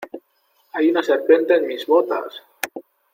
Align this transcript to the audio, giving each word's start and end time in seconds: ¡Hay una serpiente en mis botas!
¡Hay 0.73 0.89
una 0.89 1.03
serpiente 1.03 1.53
en 1.53 1.67
mis 1.67 1.85
botas! 1.85 2.41